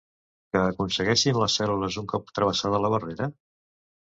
Què 0.55 0.61
aconsegueixen 0.69 1.37
les 1.41 1.57
cèl·lules 1.61 1.99
un 2.05 2.09
cop 2.15 2.35
travessada 2.41 2.83
la 2.87 2.93
barrera? 2.95 3.33